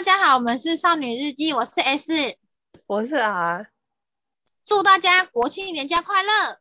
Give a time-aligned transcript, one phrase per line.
[0.00, 2.10] 大家好，我们是少女日记，我是 S，
[2.86, 3.70] 我是 R，
[4.64, 6.58] 祝大家国庆年假快乐！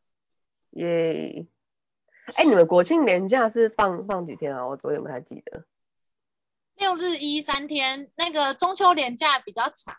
[0.71, 1.47] 耶！
[2.35, 4.67] 哎，你们国庆年假是放放几天啊？
[4.67, 5.63] 我昨天不太记得。
[6.75, 9.95] 六日一三天，那个中秋连假比较长，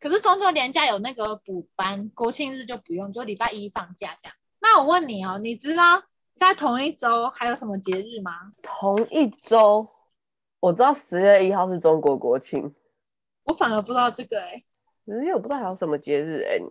[0.00, 4.34] 可是中秋连假有那个补班，国庆日就不用，就礼拜一放假这样。
[4.58, 8.54] 那我问你哦，你知道在同一周还有什么节日吗？
[8.62, 9.90] 同一周，
[10.60, 12.74] 我知道十月一号是中国国庆。
[13.44, 14.64] 我反而不知道这个哎、欸。
[15.06, 16.62] 十月我不知道还有什么节日哎、欸。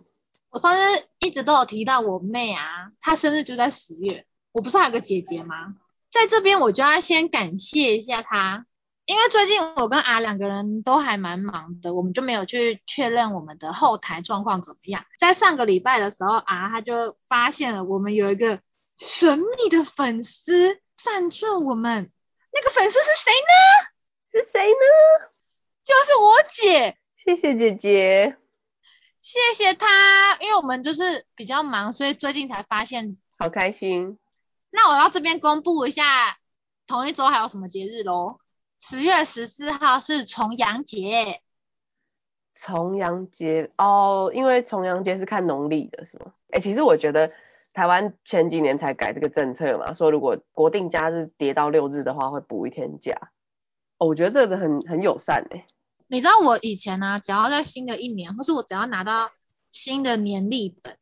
[0.50, 4.24] 我上次一直都有提到我妹啊，她生日就在十月。
[4.52, 5.74] 我不是还有个姐姐吗？
[6.10, 8.66] 在这边我就要先感谢一下她。
[9.06, 15.04] 因为最近我跟阿两个人都还蛮忙的，我们就没有去确认我们的后台状况怎么样。
[15.18, 18.60] 在上个礼拜的时候，啊，他就发现了我们有一个
[18.96, 22.12] 神秘的粉丝赞助我们。
[22.52, 23.90] 那个粉丝是谁呢？
[24.30, 25.30] 是谁呢？
[25.84, 26.96] 就是我姐。
[27.16, 28.36] 谢谢姐姐，
[29.20, 30.36] 谢谢她。
[30.40, 33.18] 因为我们就是比较忙，所以最近才发现。
[33.38, 34.18] 好开心。
[34.70, 36.38] 那我要这边公布一下，
[36.86, 38.38] 同一周还有什么节日喽？
[38.80, 41.42] 十月十四号是重阳节，
[42.54, 46.32] 重阳节哦，因为重阳节是看农历的，是吗？
[46.50, 47.32] 哎，其实我觉得
[47.72, 53.30] 台湾前几年才改这个政策嘛，说如果国定假日跌到六日的话，会补一天假。
[53.98, 55.66] 哦，我觉得这个很很友善哎。
[56.08, 59.30] 你知道我以前呢、啊，只要在新的一年，或是我只要拿到
[59.70, 60.96] 新的年历本，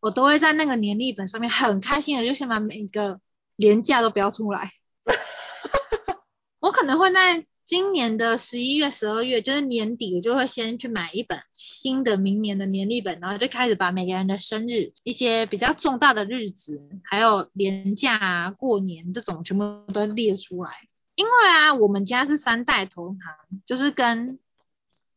[0.00, 3.20] 我都会在那个年历本上面很开心的，就先把每一个
[3.56, 4.70] 连假都标出来。
[6.60, 20.70] 我可能会在今年的十一月、十二月，就是年底，我就会先去买一本新的明年的年历本，然后就开始把每个人的生日、一些比较重大的日子，还有年假啊、过年这种，全部都列出来。
[21.16, 23.34] 因为啊，我们家是三代同堂，
[23.66, 24.38] 就是跟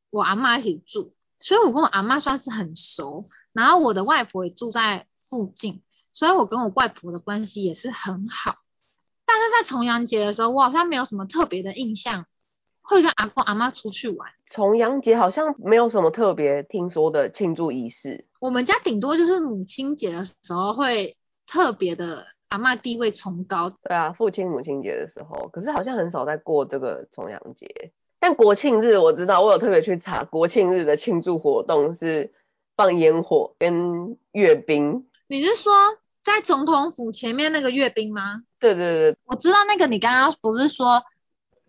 [0.09, 3.29] 我阿嬷一起住，所以我跟我阿嬷算是很熟。
[3.53, 8.57] 然后我的外婆也住在附近，所以我跟我外婆的关系也是很好。
[9.27, 12.25] 但是在重阳节的时候，我好像没有什么特别的印象，
[12.89, 14.29] 会跟阿公阿妈出去玩。
[14.45, 18.25] 重阳节好像没有什么特别听说的庆祝仪式。
[18.39, 23.69] 我们家顶多就是母亲节的时候会特别的阿妈地位崇高。
[23.69, 27.91] 对啊，父亲母亲节的时候，可是好像很少在过这个重阳节。
[28.19, 32.33] 但国庆日我知道，我有特别去查，国庆日的庆祝活动是
[32.75, 35.07] 放烟火跟阅兵。
[35.27, 35.71] 你是说
[36.23, 38.43] 在总统府前面那个阅兵吗？
[38.59, 41.03] 对对对，我知道那个你刚刚不是说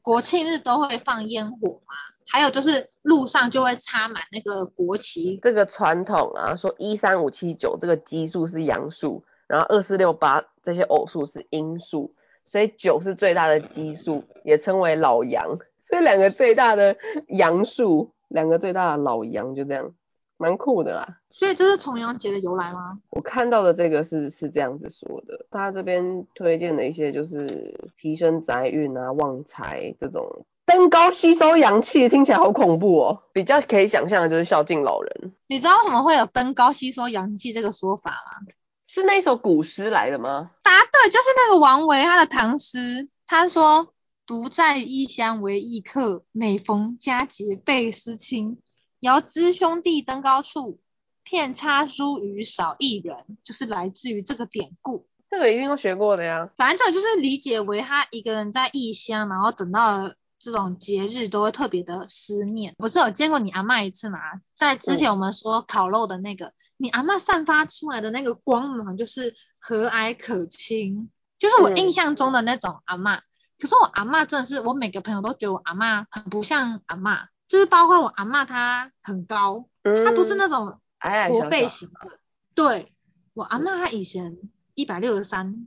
[0.02, 1.94] 国庆日都会放烟火吗？
[2.28, 5.38] 还有就是路上就会插满那个国旗。
[5.42, 15.58] 这个传统啊，说一三五七九这个奇数是阳数，然后二四六八这些偶数是阴数，所以九是最大的奇数，也称为老阳。
[15.80, 16.96] 所以两个最大的
[17.26, 19.92] 阳数，两个最大的老阳就这样。
[20.40, 22.98] 蛮酷的啦，所以这是重阳节的由来吗？
[23.10, 33.22] 我看到的这个是是这样子说的，他这边推荐的一些就是提升宅运啊、旺财这种，登高吸收阳气，听起来好恐怖哦。
[33.34, 35.34] 比较可以想象的就是孝敬老人。
[35.46, 38.46] 你知道为什么会有登高吸收阳气这个说法吗？
[38.86, 40.52] 是那首古诗来的吗？
[40.62, 43.92] 答对，就是那个王维他的唐诗，他说
[44.26, 48.58] 独在异乡为异客，每逢佳节倍思亲。
[49.00, 50.78] 遥知兄弟登高处，
[51.22, 55.08] 遍插茱萸少一人，就是来自于这个典故。
[55.26, 56.50] 这个一定都学过的呀。
[56.56, 62.74] 反正这个就是理解为他一个人在异乡，然后等到这种节日都会特别的思念。
[62.78, 64.18] 我是有见过你阿嬷一次嘛，
[64.54, 73.20] 在之前我们说烤肉的那个，嗯、你阿嬷散发出来的那个光芒就是和蔼可亲，就是我印象中的那种阿嬷。
[73.20, 73.22] 嗯、
[73.58, 77.28] 可是我阿嬷真的是，我每个朋友都觉得我阿嬷很不像阿嬷。
[77.50, 80.80] 就是包括我阿嬷，她很高，嗯、她不是那种
[81.26, 82.20] 驼背型的。
[82.54, 82.94] 对，
[83.34, 84.38] 我阿嬷她以前
[84.76, 85.66] 一百六十三，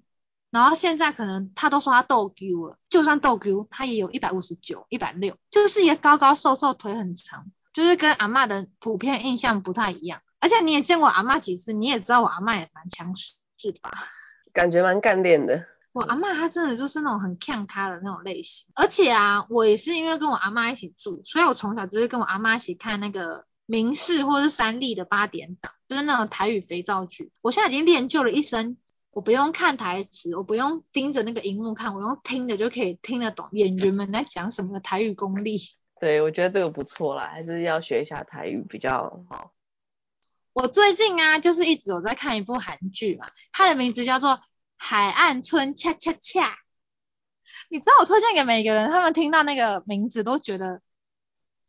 [0.49, 10.21] 然后现在可能她都说她斗 Q 了，就算倒 Q，她也有一百五十九、一百六，就是也高高瘦瘦、腿很长，就是跟阿嬷的普遍印象不太一样。
[10.39, 13.91] 而且你也见过阿嬷几次，你也知道我阿嬷也蛮强势，是吧？
[14.53, 15.65] 感觉蛮干练的。
[15.93, 27.31] 我阿嬷她真的就是那种很看咖的那种类型，而且啊，我也是因为跟我阿妈一起住，所以我从小就是跟我阿妈一起看那个明视或是三立的八点档，就是那种台语肥皂剧。
[27.41, 28.77] 我现在已经练就了一身，
[29.11, 35.59] 我不用看台词，我不用盯着那个荧幕看，我用听的就可以听得懂演员们在讲什么的台语功力。
[36.01, 39.51] 对，我觉得这个不错啦，还是要学一下台语比较好。
[40.53, 44.39] 我最近啊，就是一直有在看一部韩剧嘛，它的名字叫做。
[44.85, 46.57] 海岸村恰恰恰，
[47.69, 50.81] 你知道我推荐给每个人，他们听到那个名字都觉得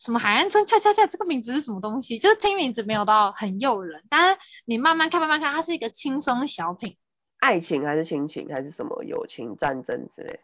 [0.01, 2.19] 什么海岸村恰恰恰这个名字是什么东西？
[2.19, 6.99] 就是听名字没有到很诱人，但是你慢慢看慢慢看，它是一个轻松小品。
[7.39, 10.41] 爱情还是亲情还是什么友情战争之类？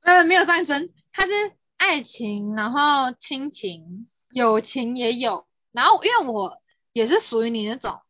[0.00, 1.32] 呃，没有战争，它是
[1.76, 5.46] 爱情，然后亲情、友情也有。
[5.70, 6.58] 然后因为我
[6.92, 8.00] 也是属于你那种，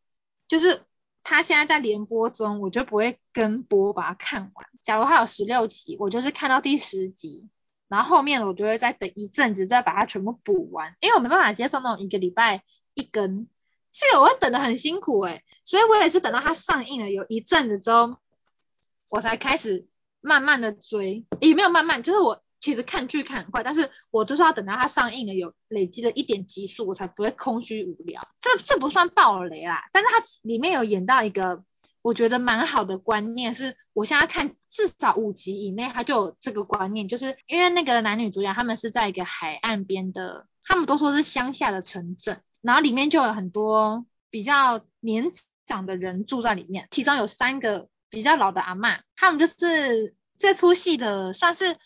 [0.47, 0.81] 就是
[1.23, 4.65] 他现在在连播中，我就不会跟播把它看完。
[4.83, 7.49] 假如他有十六集，我就是看到第十集。
[7.89, 12.63] 然后后面我就会再等一阵子，再把它全部补完，因为我没办法接受那种一个礼拜
[12.95, 13.47] 一更，
[13.91, 18.17] 这个我会等的很辛苦哎，所以我也是等到它上映了有一阵子之后，
[19.09, 19.87] 我才开始
[20.21, 28.25] 慢慢的追，也没有慢慢，就是我其实看剧看很快，但是我就是要等到它上映了有累积了一点集数，我才不会空虚无聊。
[28.39, 31.65] 这这不算爆雷啦，但是它里面有演到一个。
[32.01, 45.31] 我觉得蛮好的观念是，我现在看至少五集以内，它就有这个观念，就是因为那个男女主角他们是在一个海岸边的，他们都说是乡下的城镇，然后里面就有很多比较年
[45.65, 51.77] 长的人住在里面，其中有三个比较老的阿嬷，他们就是这出戏的算是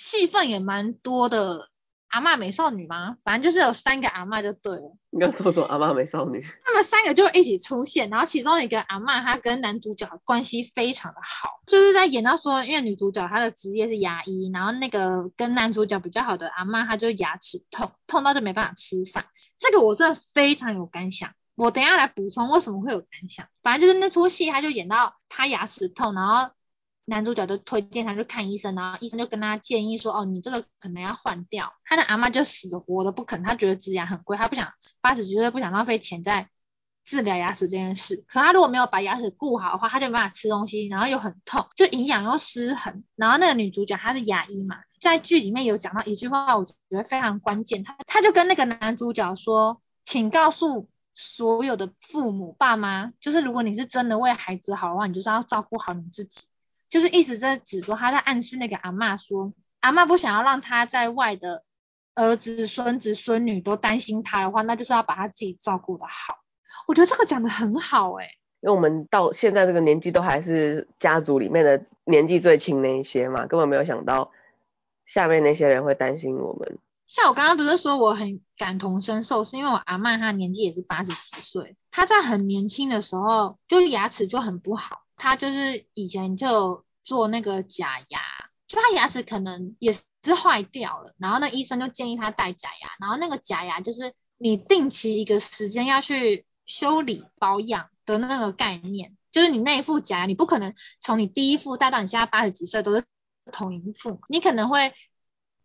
[0.00, 1.68] 戏份也蛮多的。
[2.12, 3.18] 阿嬷美少女吗？
[3.22, 4.96] 反正就是有三个阿嬷就对了。
[5.10, 6.44] 你刚说什么阿嬷美少女？
[6.64, 19.26] 他们三个就一起出现，然后其中一个阿嬷她跟男主角关系非常的好，就是在演到说，因为女主角她的职业是牙医，然后那个跟男主角比较好的阿嬷她就牙齿痛，痛到就没办法吃饭。
[19.60, 23.46] 这个我真的非常有感想，我等一下来补充为什么会有感想。
[23.62, 26.50] 反正就是那出戏，他就演到他牙齿痛，然后。
[27.10, 31.72] 男主角就推荐他去看医生，然后医生就跟他建议说，哦，你这个可能要换掉。
[31.84, 36.48] 他的阿嬷就死活都不肯，他觉得植牙很贵，他不想八十几岁不想浪费钱在
[37.04, 38.24] 治疗牙齿这件事。
[38.28, 43.02] 可他如果没有把牙齿顾好的话，他就没办法吃东西，然后又很痛，就营养又失衡。
[43.16, 47.82] 然后那个女主角她是牙医嘛，在剧里面有讲到一句话，我觉得非常关键。
[47.82, 56.44] 他他就跟那个男主角说，请告诉所有的父母爸妈，就是如果你是真的为孩子好的话，你就是要照顾好你自己。
[56.90, 61.64] 就是一直在指说他在暗示那个阿嬷说，阿嬷不想要让他在外的
[62.14, 66.40] 儿子、孙子、孙女都担心他的话，那就是要把他自己照顾的好。
[66.88, 74.32] 我觉得这个讲得很好哎、欸，因为我们到现在这个年纪都还是家族里面的年纪最轻那一些嘛，根本没有想到
[75.06, 76.78] 下面那些人会担心我们。
[77.06, 85.02] 像我刚刚不是说我很感同身受，是因为我阿嬷她年纪也是八十几岁，她在很年轻的时候就牙齿就很不好。
[85.20, 88.20] 他就是以前就做那个假牙，
[88.66, 103.04] 就他牙齿可能也是坏掉了，然后那医生就建议他戴假牙，然后那个假牙就是你定期一个时间要去修理保养的那个概念，就是你那一副假牙，你不可能从你第一副戴到你现在八十几岁都是
[103.52, 104.92] 同一副，你可能会。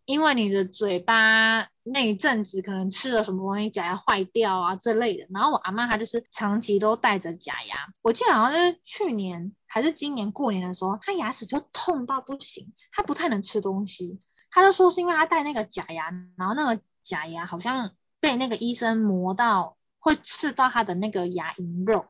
[0.06, 5.26] 因为你的嘴巴那一阵子可能吃了什么东西，假牙坏掉啊这类的。
[5.30, 14.20] 然后我阿妈她就是长期都戴着假牙，我记得好像是去年还是今年过年的时候，她牙齿就痛到不行，她不太能吃东西。
[14.50, 22.06] 她就说是因为她戴那个假牙，然后那个假牙好像被那个医生磨到会刺到她的那个牙龈肉，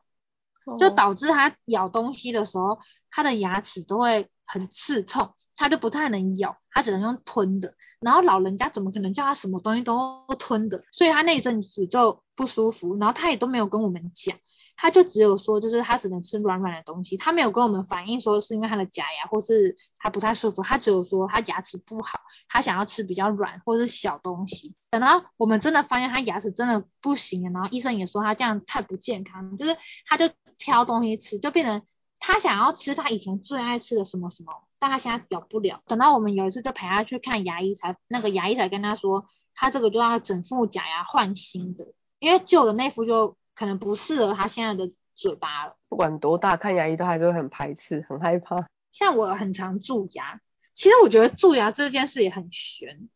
[0.77, 2.79] 就导致她咬东西的时候，
[3.09, 5.33] 她的牙齿都会很刺痛。
[5.59, 7.73] 他就不太能咬，他只能用吞的。
[7.99, 10.83] 然后老人家怎么可能叫他什么东西都吞的？
[10.91, 14.37] 所以他那一阵子就不舒服，然后他也都没有跟我们讲，
[14.75, 24.75] 他就只有说就是他只能吃软软的东西，他没有跟我们反映说是因为他的假牙或是他不太舒服，他只有说他牙齿不好，他想要吃比较软或是小东西。
[24.91, 29.75] 等到我们真的发现他牙齿真的不行了，然后医生也说他这样太不健康，就是
[30.05, 31.81] 他就挑东西吃，就变成。
[32.27, 35.81] 他想要吃他以前最爱吃的什么什么，但他现在咬不了。
[35.87, 45.77] 等到我们有一次就陪他去看牙医，才那个牙医才跟他说，他这个就要整副假牙换新的，因为旧的那副就可能不适合他现在的嘴巴了。
[45.87, 48.67] 不管多大，看牙医都还是会很排斥，很害怕。
[48.91, 50.41] 像我很常蛀牙，
[50.73, 53.07] 其实我觉得蛀牙这件事也很悬。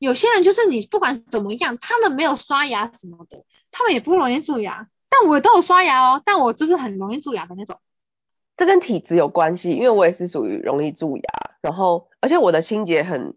[0.00, 4.88] 有些人就是你不管怎么样，他们没有刷牙什么的，他们也不容易蛀牙。
[5.08, 7.78] 但我都有刷牙哦，但我就是很容易蛀牙的那种。
[8.62, 11.22] 这跟体质有关系，因为我也是属于容易蛀牙，
[11.62, 13.34] 然后而且我的清洁很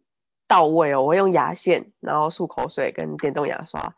[0.48, 3.96] 到位哦，我会用牙线，然后漱口水跟电动牙刷。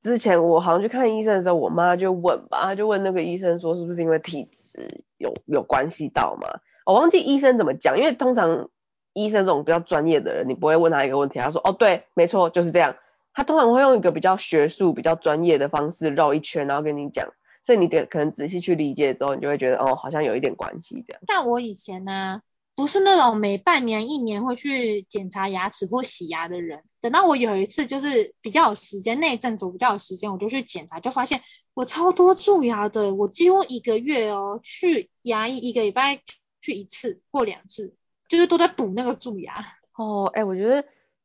[0.00, 6.46] 之前我好像去看医生的时候，我妈就问吧，她就问那个医生说是不是因为体质有有关系到吗？
[6.86, 8.68] 我忘记医生怎么讲，因为通常
[9.12, 12.94] 医生这种比较专业的人，你不会问他一个问题，他说哦对，没错就是这样，
[13.34, 17.26] 他通常会用一个比较学术、比较专业的方式绕一圈，然后跟你讲。
[17.62, 21.22] 所以你得可能仔细去理解之后，你就会觉得哦，好像有一点关系这样。
[21.26, 22.42] 像我以前呢、啊，
[22.74, 26.82] 不是那种每半年、一年会去检查牙齿或洗牙的人。
[27.00, 31.42] 等到我有一次就是比较有时间，那一阵子我比较有时间，我就去检查，就发现
[31.74, 33.14] 我超多蛀牙的。
[33.14, 36.20] 我几乎一个月哦，去牙医一个礼拜
[36.60, 37.94] 去一次或两次，
[38.28, 39.54] 就是都在补那个蛀牙。
[39.96, 40.82] 哦，哎、欸，我觉得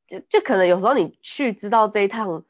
[0.07, 2.43] 就就可能有时候你去知道这一趟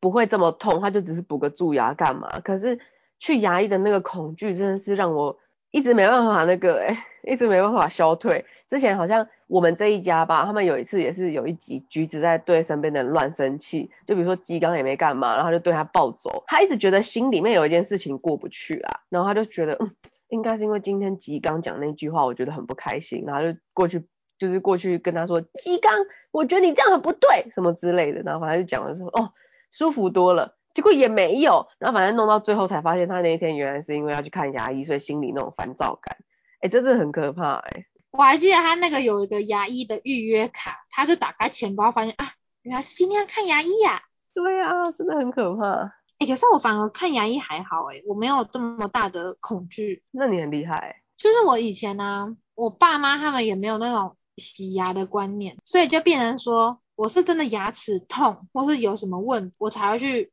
[0.00, 2.40] 不会这么痛，他就只是补个蛀牙干嘛？
[2.40, 2.78] 可是
[3.18, 5.38] 去牙医的那个恐惧真的是让我。
[5.70, 8.46] 一直没办法那个哎、 一直没办法消退。
[8.70, 16.42] 之前好像我们这一家吧，他们有一次也是有一集橘子在对身边的人乱生气，就比如说鸡刚也没干嘛，然后就对他暴走。
[16.46, 19.94] 他一直觉得心里面有一件事情过不去啦，然后他就觉得嗯，
[20.28, 24.06] 应该是因为今天吉刚讲那句话，我觉得很不开心，然后就过去
[24.38, 25.92] 就是过去跟他说鸡刚，
[26.32, 29.34] 我觉得你这样很不对，什么之类的，然后反正就讲了说哦，
[29.70, 30.54] 舒服多了。
[30.78, 36.16] 结果也没有，然后反正弄到最后才发现，他那一天原来是因为要去看牙医，所以心里那种烦躁感，
[36.60, 37.86] 哎，真是很可怕哎。
[38.12, 42.30] 我还记得他那个有一个牙医的预约卡，他是打开钱包发现啊，
[42.62, 44.02] 原来是今天要看牙医呀、啊。
[44.32, 45.96] 对啊，真的很可怕。
[46.18, 50.04] 哎，可是我反而看牙医还好哎，我没有这么大的恐惧。
[50.12, 51.02] 那你很厉害。
[51.16, 60.30] 就是我以前呢、啊，我爸妈他们也没有那种洗牙的观念，所以就变成说我是真的牙齿痛或是有什么问，我才会去。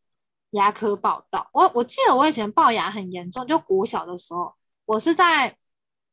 [0.55, 5.57] 牙科报道，我我记得我以前龅牙很严重，就国小的时候，我是在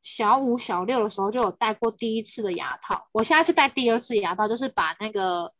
[0.03, 5.53] 小五小六的时候就有戴过第一次的牙套，我现在是戴第二次牙套，就是把那个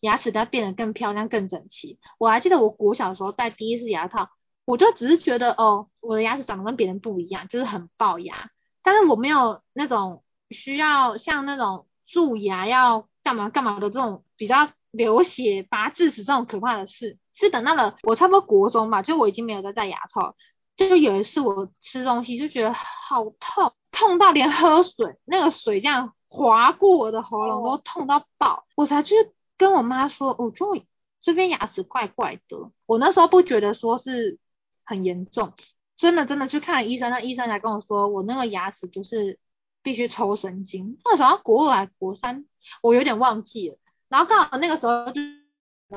[0.00, 2.00] 牙齿再变得更漂亮、更整齐。
[2.18, 4.30] 我还记得我国小的时候戴第一次牙套，
[4.64, 8.50] 我就只是觉得哦，我的牙齿长得跟别人不一样，就是很龅牙，
[8.82, 17.16] 但是我没有那种需要像那种蛀牙要干嘛干嘛的这种比较流血、拔智齿这种可怕的事。
[17.36, 20.36] 是等到了我差不多国中吧，就我已经没有再戴牙套，
[20.76, 29.16] 就有一次我吃东西就觉得好痛，痛到连喝水那个水这样划过我的喉咙都痛到爆，我才去
[29.58, 30.80] 跟我妈说，我就
[31.20, 34.38] 这边牙齿怪怪的，我那时候不觉得说是
[34.84, 35.54] 很严重，
[35.96, 39.40] 真的真的去看了医生，那医生才跟我说我那个牙齿就是
[39.82, 42.46] 必须抽神经，那时候国二还国三，
[42.80, 43.76] 我有点忘记了，
[44.08, 45.20] 然后刚好那个时候就。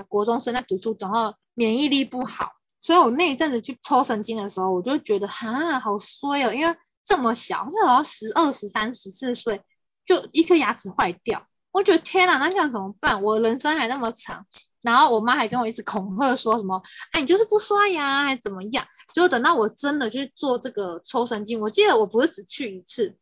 [0.04, 6.76] 国中生在读书，然后免疫力不好，所以我那一阵子去抽神经的时候，我就觉得哈好衰哦，因为
[7.06, 9.62] 这么小，那好像十二、十三、十四岁
[10.06, 13.24] 就一颗牙齿坏掉，我觉得天哪，那这样怎么办？
[13.24, 14.46] 我人生还那么长，
[14.82, 18.86] 然后我妈还跟我一直恐吓说什么，哎，你就是不刷牙还怎么样？
[19.14, 23.18] 就等到我真的去做这个抽神经，我记得我不是只去一次，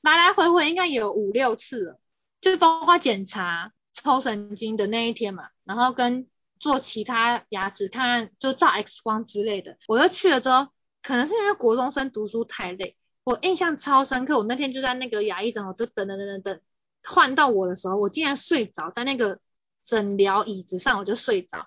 [0.00, 1.98] 来来回回应该有五六次，
[2.40, 3.72] 就是包括检查。
[4.02, 6.28] 抽神经的那一天嘛，然后跟
[6.60, 9.76] 做其他牙齿看，就照 X 光之类的。
[9.88, 10.68] 我又去了之后，
[11.02, 14.38] 可能是因为国中生读书太累，我印象超深刻。
[14.38, 16.60] 我那天就在那个牙医诊所，就等等等等等，
[17.02, 19.40] 换到我的时候，我竟然睡着在那个
[19.82, 21.66] 诊疗椅子上，我就睡着。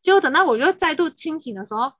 [0.00, 1.92] 结果等到我又再度清醒的时候，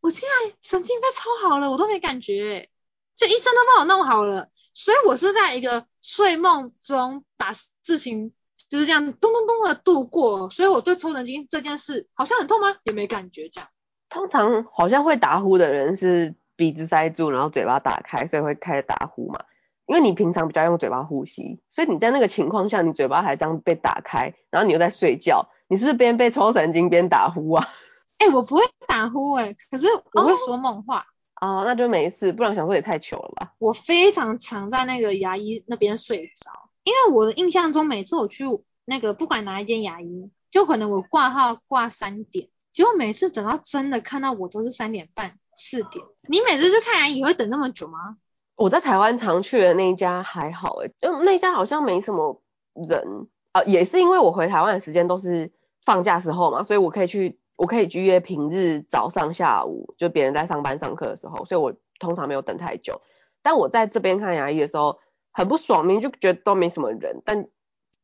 [0.00, 2.68] 我竟然神经被抽好了，我都没感觉，
[3.16, 4.50] 就医生都帮我弄好了。
[4.72, 8.32] 所以我是在一个睡梦中把事情。
[8.74, 12.74] 就是这样咚咚咚的度过，所以我对抽神经这件事好像很痛吗？
[12.82, 13.70] 也没感觉这样。
[14.08, 19.44] 通常好像会打呼的人是鼻子塞住，然后嘴巴打开，所以会开始打呼嘛。
[19.86, 27.68] 因为你平常比较用嘴巴呼吸，所以你在那个情况下，你嘴巴还这样被打开，然后你又在睡觉，你是不是边被抽神经边打呼啊？
[28.18, 31.06] 哎、欸，我不会打呼哎、欸，可是我会说梦话。
[31.40, 33.52] 哦，哦，那就没事，不然想说也太糗了吧。
[33.58, 36.50] 我非常常在那个牙医那边睡着。
[36.84, 38.44] 因为我的印象中，每次我去
[38.84, 46.04] 那个不管哪一间牙医，就可能我挂号挂三点，结果每次等到真的看到我都是三点半四点。
[46.28, 48.18] 你每次去看牙医会等那么久吗？
[48.56, 52.42] 我在台湾常去的那一家还好诶，就那家好像没什么
[52.74, 55.50] 人啊，也是因为我回台湾的时间都是
[55.86, 63.00] 放假时候嘛，所以我可以去，我可以预约平日早上下午，就别人在上班上课的时候，所以我通常没有等太久。
[63.42, 64.98] 但我在这边看牙医的时候。
[65.34, 67.48] 很不爽，明明就觉得都没什么人，但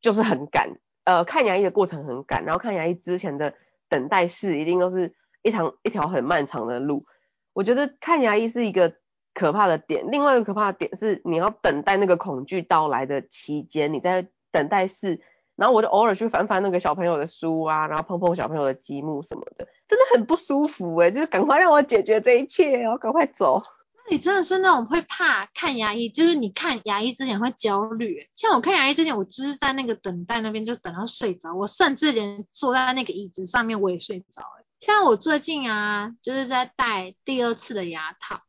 [0.00, 0.72] 就是很赶。
[1.04, 3.54] 呃，看牙医的过程很赶，然后看牙医之前的
[3.88, 7.06] 等待室一定都是一长一条很漫长的路。
[7.52, 8.94] 我觉得看牙医是一个
[9.32, 15.20] 可怕的点，另外一个可怕的点是你要等待那个恐惧到来的期间，你在等待室，
[15.56, 23.62] 然后我就偶尔去翻翻那个小朋友的书啊，然后碰碰小朋友的积木什么的，真的很不舒服诶，就是赶快让我解决这一切哦，赶快走。
[24.10, 28.28] 你真的是那种会怕看牙医，就是你看牙医之前会焦虑。
[28.34, 34.42] 像我看牙医之前，我就是在那个等待那边就等到睡着，我甚至连坐在那个椅子上面我也睡不着。
[34.80, 38.42] 像我最近啊，就是在戴第二次的牙套，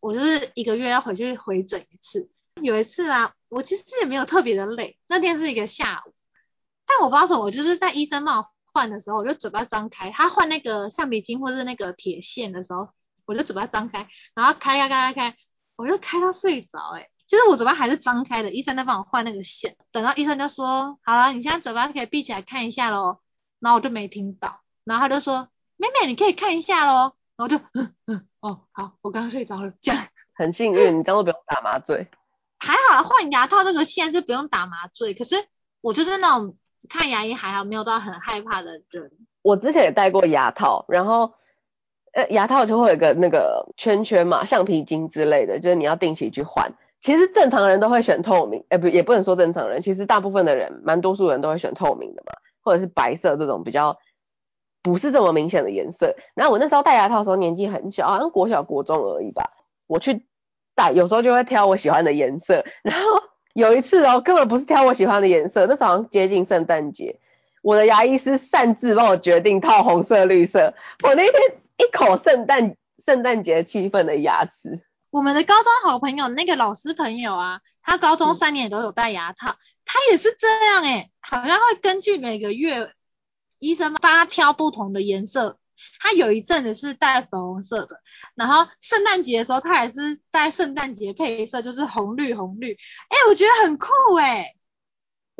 [0.00, 2.30] 我就是一个月要回去回诊一次。
[2.62, 6.12] 有一次啊，我其实也没有特别的累，那天是一个下午，
[6.86, 12.88] 但我不知道什么，我就是在医生帮我换的时候，我就嘴巴张开，他换那个橡皮筋或者是那个铁线的时候，
[13.24, 15.36] 我就嘴巴张开，然后开开开开开，
[15.76, 23.20] 我就开到睡着，诶其实我嘴巴还是张开的，医生在帮我换那个线，等到医生就说好了，你现在嘴巴可以闭起来看一下喽，
[23.60, 27.14] 然后我就没听到，然后他就说妹妹你可以看一下喽。
[27.34, 32.08] 然后就嗯嗯哦好，我刚刚睡着了，这样很幸运，你这样都不用打麻醉。
[32.58, 35.36] 还好换牙套这个线是不用打麻醉，可是
[35.80, 36.56] 我就是那种
[36.90, 39.10] 看牙医还好没有到很害怕的人。
[39.40, 41.34] 我之前也戴过牙套，然后
[42.12, 46.72] 呃牙套就会有一个那个圈圈嘛，橡皮筋之类的，就是你要定期去换。
[47.00, 53.98] 其实正常人都会选透明，哎不也不能说正常人，其实大部分的人，蛮多数人都会选透明的嘛，或者是白色这种比较。
[54.84, 56.16] 不是这么明显的颜色。
[56.34, 59.52] 然后我那时候戴牙套的时候年纪很小，好像国小国中而已吧。
[59.86, 60.26] 我去
[60.74, 62.64] 戴，有时候就会挑我喜欢的颜色。
[62.82, 63.06] 然后
[63.54, 67.20] 有一次哦，根本不是挑我喜欢的颜色，那时候好像接近圣诞节，
[67.62, 70.74] 我的牙医师擅自帮我决定套红色、绿色。
[71.04, 71.34] 我那天
[71.76, 74.80] 一口圣诞圣诞节气氛的牙齿。
[75.10, 82.92] 我们的高中好朋友那个老师朋友啊，他高中三年都有戴牙套，他也是这样诶，好像会根据每个月。
[83.64, 85.56] 医生帮他挑不同的颜色，
[86.00, 88.00] 他有一阵子是戴粉红色的，
[88.34, 92.72] 然后圣诞节的时候他也是戴圣诞节配色，就是红绿红绿，
[93.08, 93.86] 哎，我觉得很酷
[94.18, 94.56] 哎。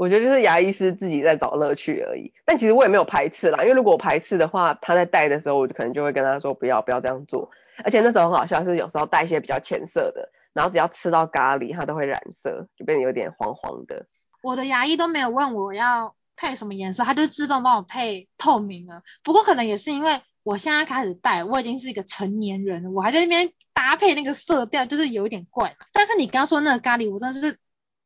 [0.03, 7.51] 我觉得就是牙医师自己在找乐趣而已，但其实我也没有排斥啦，因为如果我排斥的话，他在戴的时候，我就可能就会跟他说不要不要这样做，
[7.85, 14.07] 而且那时候很好笑，是有时候戴一些比较浅色的，然后只要吃到咖喱，它都会染色，就变得有点黄黄的。
[14.43, 16.15] 我的牙医都没有问我要。
[16.35, 19.05] 配什么颜色，它就自动帮我配透明的。
[19.23, 25.77] 不过可能也是因为我现在开始戴，我已经是一个成年人了，我还在那边搭配那个色调，就是有一点怪。
[25.93, 27.59] 但是你刚刚说那个咖喱，我真的是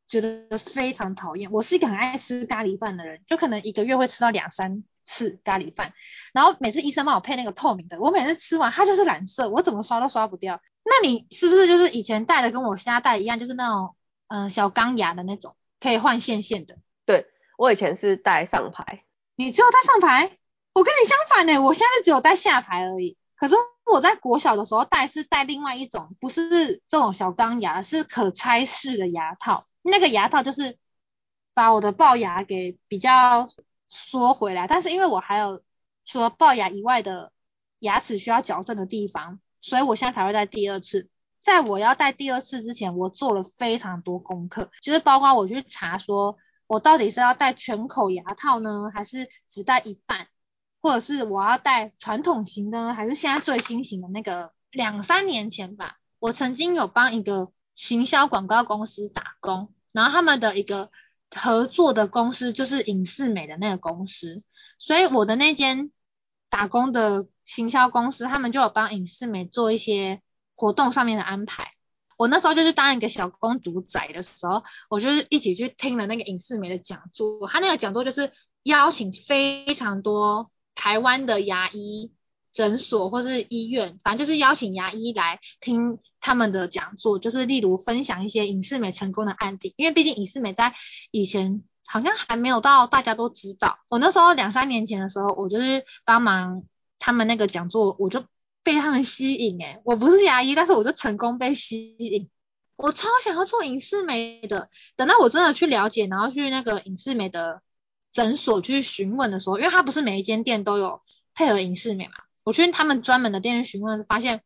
[0.07, 1.51] 觉得非常讨厌。
[1.51, 5.93] 我是一个很爱吃咖喱饭的人，就可能一个月会吃到两三次咖喱饭。
[6.33, 10.61] 然后每次医生帮我配那个透明的，我每次吃完它就是蓝色，我怎么刷都刷不掉。
[10.83, 13.95] 那你是不是就是以前戴的跟我现在戴一样，就是那种
[14.27, 16.77] 嗯、呃、小钢牙的那种，可以换线线的？
[17.05, 17.27] 对。
[17.57, 19.03] 我以前是戴上排，
[19.35, 20.37] 你只有戴上排，
[20.73, 23.17] 我跟你相反呢、欸，我现在只有戴下排而已。
[23.35, 23.55] 可是
[23.91, 29.65] 我在国小的时候戴是戴另外一种，不是这种小钢牙，是可拆式的牙套。
[29.89, 30.77] 那个牙套就是
[31.53, 33.49] 把我的龅牙给比较
[33.87, 35.63] 缩回来，但是因为我还有
[36.05, 37.31] 除了龅牙以外的
[37.79, 41.09] 牙齿需要矫正的地方，所以我现在才会戴第二次。
[41.39, 46.37] 在我要戴第二次之前，我做了非常多功课，就是包括我去查说。
[46.67, 50.27] 我到底是要戴全口牙套呢，还是只戴一半？
[50.81, 54.51] 或者是我要戴传统型的，还是现在最新型的那个？
[54.69, 60.91] 两三年前吧，我曾经有帮一个行销广告公司打工，然后他们的一个
[61.35, 64.43] 合作的公司就是影视美的那个公司，
[64.77, 65.91] 所以我的那间
[66.51, 70.21] 打工的行销公司，他们就有帮影视美做一些
[70.53, 71.73] 活动上面的安排。
[72.15, 77.47] 我那时候就是当一个小工读仔的时候，我就是一起去听了那个影视美的讲座。
[77.47, 78.31] 他那个讲座就是
[78.61, 82.13] 邀请非常多台湾的牙医
[82.51, 89.73] 诊所或是医院，反正就是邀请牙医来听他们的讲座，就是例如分享一些隐适美成功的案例。
[89.77, 90.73] 因为毕竟隐适美在
[91.11, 93.79] 以前好像还没有到大家都知道。
[93.89, 96.63] 我那时候两三年前的时候，我就是帮忙
[96.99, 98.23] 他们那个讲座，我就。
[98.63, 102.29] 被他们吸引诶，我不是牙医，但是我就成功被吸引。
[102.75, 104.69] 我超想要做影视美的。
[104.97, 107.61] 等到我真的去了解，然后去那个影视美的
[108.11, 111.01] 诊所去询问的时候，因为他不是每一间店都有
[111.33, 112.15] 配合影视美嘛，
[112.47, 114.41] 我去他们专门的店去询问，发现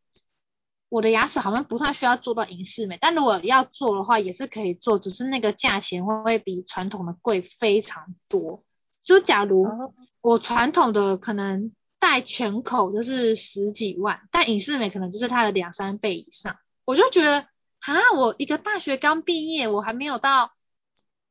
[0.90, 8.64] 我的牙齿好像不太需要做到隐适美，但如果要做的话也是可以做，只是那个价钱会不会比传统的贵非常多。
[9.04, 9.68] 就假如
[10.22, 11.72] 我传统的可能。
[12.04, 16.58] 戴全口就是十几万，但隐适美可能就是它的两三倍以上。
[16.84, 17.42] 我就觉得
[17.78, 20.52] 啊，我一个大学刚毕业，我还没有到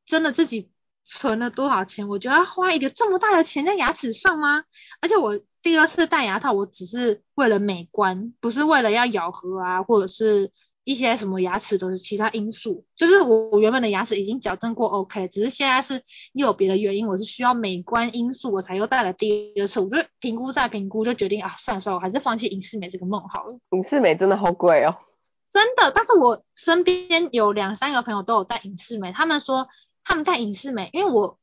[0.05, 0.71] 真的自己
[1.13, 4.63] 存了多少钱，我就要花一个这么大的钱在牙齿上吗？
[5.01, 10.51] 而且我第二次戴牙套，我只是为了美观，不是为了要咬合啊，或者是。
[10.83, 16.01] 一些什么牙齿都是其他因素，就是我我原本的牙齿已经矫正过 OK，只是现在是
[16.33, 23.59] 又有别的原因，我是需要美观因素，我才又戴了第二次，我就评估再评估，就决定啊，算了算了，我还是放弃隐适美这个梦好了。
[23.69, 24.97] 隐适美真的好贵哦，
[25.51, 29.67] 真的，但是我身边有两三个朋友都有戴隐适美，他们说
[30.03, 31.39] 他们戴隐适美，因为我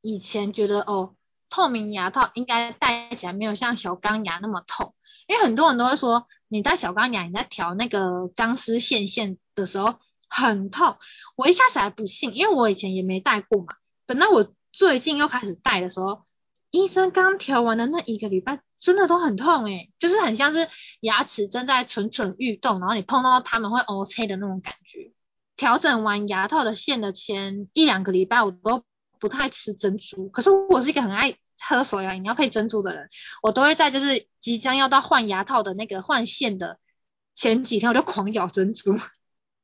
[0.00, 1.14] 以前觉得哦，
[1.50, 4.94] 透明牙套应该戴起来没有像小钢牙那么痛，
[5.26, 6.26] 因为很多人都会说。
[6.50, 9.96] 你戴小钢牙，你在调那个钢丝线线的时候，
[10.30, 10.96] 很痛。
[11.36, 13.74] 我一开始还不信，因为我以前也没戴过嘛。
[14.06, 16.22] 等到我最近又开始戴的时候，
[16.70, 25.12] 医生刚调完的那一个礼拜，真的都很痛诶、就是很像是牙齿正在蠢蠢欲动，然后你碰到它们会乌青的那种感觉。
[25.58, 28.84] 调整完牙套的线的前一两个礼拜，我都
[29.18, 30.28] 不太吃珍珠。
[30.28, 33.10] 可是我是一个很爱喝手摇饮料配珍珠的人，
[33.42, 36.78] 我都会在就是即将要到换牙套的那个换线的
[37.34, 38.96] 前几天，我就狂咬珍珠。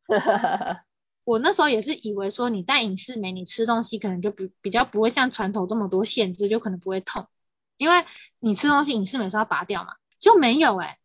[1.22, 7.28] 我那时候也是以为说，你戴隐适美，你吃东西可能就比比较不会像传统这么多限制，就可能不会痛，
[7.76, 8.04] 因为
[8.40, 10.98] 你吃东西隐适美是要拔掉嘛，就没有诶、欸。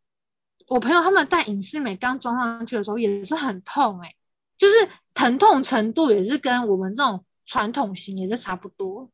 [0.67, 4.15] 我朋友他们戴隐适美刚装上去的时候也是很痛诶、欸，
[4.59, 9.09] 就是疼痛程度也是跟我们这种传统型也是差不多，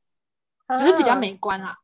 [0.78, 1.78] 只是比较美观啦。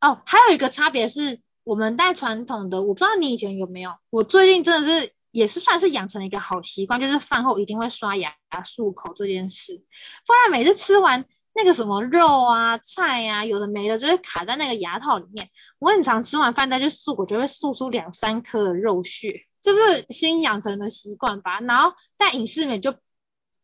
[0.00, 5.10] 哦，还有一个差别是我们戴传统的，我不知道你以前有没有，我最近真的是。
[5.32, 8.32] 也是算是养成了一个好习惯，就是饭后一定会刷牙
[8.64, 9.84] 漱口这件事。
[10.26, 15.50] 不然每次吃完那个什么肉啊、菜啊，有的没的，就会卡在那个牙套里面。
[15.78, 21.60] 我很常吃完饭再去漱口，就会漱出两三颗的肉屑，就是先养成的习惯吧。
[21.60, 22.94] 然后戴隐适美就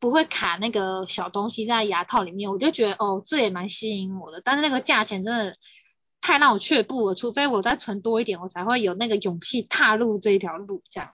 [0.02, 4.42] 不会卡那个小东西在牙套里面，我就觉得哦，这也蛮吸引我的。
[4.44, 5.54] 但是那个价钱真的
[6.20, 11.10] 太让我却步了，除非我再存多一点，我才会有那个勇气踏入这一条路这样。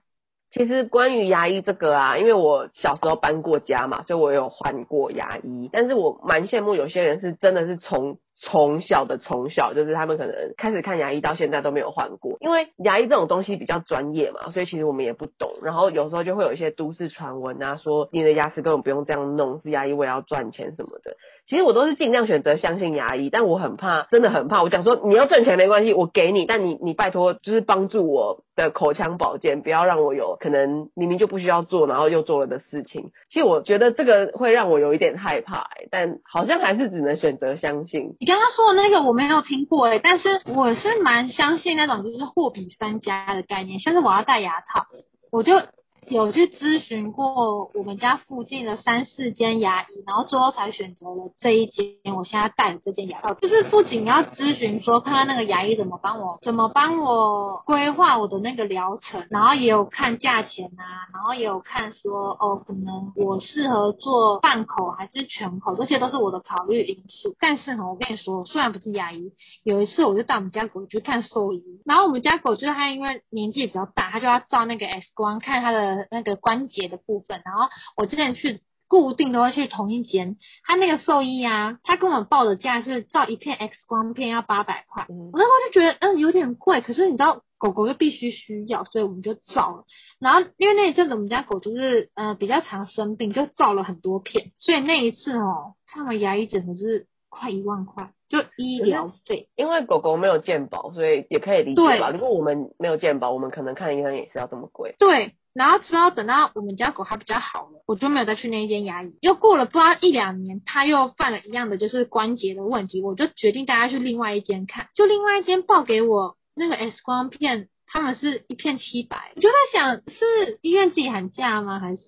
[0.51, 5.69] 其实关于牙医这个啊，因为我小时候搬过家嘛，所以我有换过牙医。
[5.71, 12.37] 但是我蛮羡慕有些人是真的是从从小的从小，就是他们可能开始看牙医到现在都没有换过。
[12.39, 15.51] 因为牙医这种东西比较专业嘛，所以其实我们也不懂。
[15.61, 21.17] 然后有时候就会有一些都市传闻啊，说你的牙齿根本不用这样弄，是牙医为了要赚钱什么的。
[21.49, 24.61] 其实我都是尽量选择相信牙医，但我很怕，真的很怕。
[24.61, 33.09] 我讲说你要赚钱没关系，我给你，但你你拜托就是帮助我的口腔保健，不要让我有可能明明就不需要做，然后又做了的事情。
[33.31, 38.15] 其实我觉得这个会让我有一点害怕，但好像还是只能选择相信。
[38.19, 44.85] 你刚刚说的那个我没有听过诶、但是我是蛮相信那种就是货比三家的概念，像是我要戴牙套，
[45.31, 45.59] 我就。
[46.07, 53.33] 有去咨询过我们家附近的三四间牙医，然后最后才选择了这一间，我现在戴的这间牙套。
[53.35, 67.35] 就是不仅要咨询说，看看那个牙医怎么帮我，怎么帮我规划我的那个疗程，然后也有看价钱啊，然后也有看说，哦，可能我适合做半口还是全口，这些都是我的考虑因素。
[67.39, 69.31] 但是呢，我跟你说，虽然不是牙医，
[69.63, 75.88] 有一次我就带我们家狗去看兽医，然后我们家狗就是它因为年纪比较大，它就要照那个 X 光看它的。
[76.11, 89.85] 那个关节的部分，然后我之前去固定都会去同一间，他那个兽医啊，他跟我报的价是照一片 X 光片要八百块，我那时候就觉得嗯有点贵，可是你知道狗狗就必须需要，所以我们就照了。
[90.19, 99.49] 然后因为那一阵子我们家狗就是呃比较常生病，就照了很多片，所以那一次哦，看完牙医诊的是快一万块，就医疗费。
[99.55, 102.09] 因为狗狗没有健保，所以也可以理解吧。
[102.09, 104.95] 如果我们没有健保，我们可能看医生也是要这么贵。
[104.99, 105.35] 对。
[105.51, 109.17] 然后直到等到我们家狗它比较好了，我就没有再去那一间牙医。
[109.19, 114.87] 又过了不知道一两年，它又犯了一样的就是关节的问题，我就决定带它去另外一间看。
[114.95, 119.31] 就另外一间报给我那个 X 光片，他们是一片七百。
[119.35, 121.79] 我就在想，是医院自己喊价吗？
[121.79, 122.03] 还是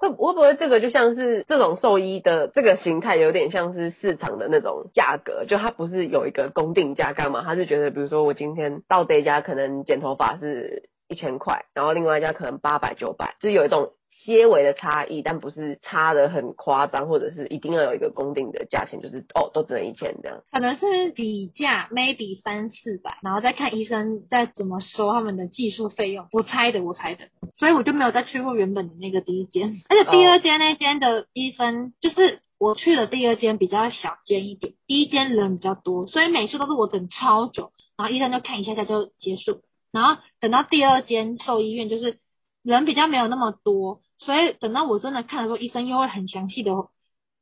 [0.00, 5.44] 会会不会这个就像是这种兽医的这个形态，有点像是市场的那种价格？
[5.46, 7.42] 就它不是有一个公定价干嘛？
[7.42, 10.88] 他是觉得，比如说我今天到这一家可能剪头发是。
[11.08, 13.92] 一千块，然后另外一家可能八百九百，就是有一种
[14.26, 20.42] 些微的差异，但不是差的很夸张，或者是一定要有一个公定的价钱，就是哦都只能一千这样。
[20.52, 26.28] 可能是底价 maybe 三四百，然后再看医生再怎么收他们的技术费用。
[26.32, 39.62] 我猜的，我猜的，所以我就没有再去过原本的那个第一间，而且第二间那间的医生，就是我去的第二间比较小间一点，第一间人比较多，所以每次都是我等超久，然后医生就看一下下就结束。
[39.92, 42.18] 然后等到第二间兽医院，就是
[42.62, 46.72] 人比较没有那么多，所以等到我真的看的时候，医生又会很详细的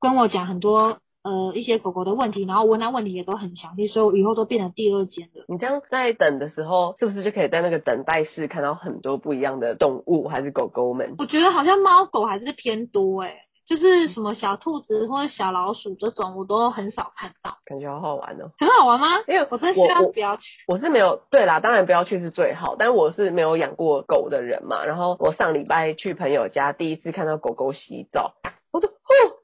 [0.00, 5.44] 跟我讲很多呃一些狗狗的问题，然后问他问题也都很详细，所以我以后都变成第二间了。
[5.48, 11.14] 你这样在等的时候，是不是就可以在那个等待室看到很多不一样的动物，还是狗狗们？
[11.18, 17.56] 我觉得好像猫狗还是偏多诶、欸就是什么小兔子或者小老鼠这种，我都很少看到。
[17.64, 18.50] 感觉好好玩哦。
[18.58, 19.06] 很好玩吗？
[19.26, 20.74] 因为我真希望不要去我。
[20.74, 22.76] 我是没有，对啦，当然不要去是最好。
[22.78, 24.84] 但是我是没有养过狗的人嘛。
[24.84, 28.34] 然后我上礼拜去朋友家，第一次看到狗狗洗澡，
[28.70, 28.92] 我说哦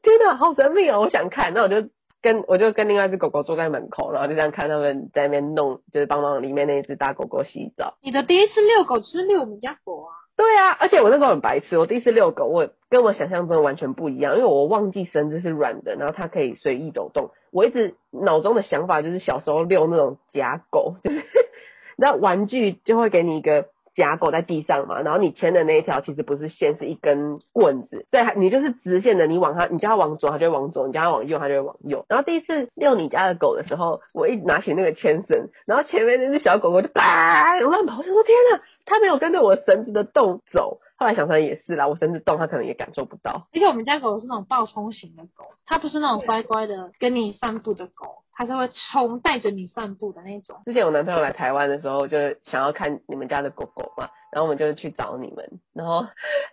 [0.02, 1.54] 天哪，好神秘哦，我想看。
[1.54, 1.88] 那我就
[2.20, 7.94] 跟我就跟另外一只狗狗坐在门口，然后就这样看他们在那边弄，就是帮忙里面那一只大狗狗洗澡。
[8.02, 10.12] 你的第一次遛狗就是遛我们家狗啊。
[10.40, 17.30] 对啊，而且我那时候很白痴，我第一次遛狗，我跟我想象中的完全不一样，因为我忘记绳子是软的，然后它可以随意走动。
[17.52, 21.22] 我一直脑中的想法就是小时候遛那种假狗，就是
[21.98, 23.66] 那玩具就会给你一个。
[24.00, 32.06] 夹狗在地上嘛，然后你牵的那一条其实不是线，是一根棍子，所以你就是直线的，你往它，你叫它往左，它就会往左；你叫它往右，它就会往右。
[32.08, 40.80] 然后第一次遛你家的狗的时候，我一拿起那个牵绳，然后前面那只小狗狗就啪乱跑，我就说天呐，它没有跟着我绳子的动走。
[40.96, 43.46] 后来想想也是啦，我绳子动，它可能也感受不到。
[43.54, 48.22] 而且我们家狗是那种暴冲型的狗，它不是那种乖乖的跟你散步的狗。
[48.40, 50.62] 它是会冲带着你散步的那种。
[50.64, 56.06] 之前我男朋友来台湾的时候，就想要看你们家的狗狗嘛，然后我们就去找你们，然后